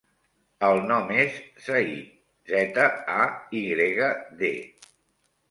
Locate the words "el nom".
0.69-1.11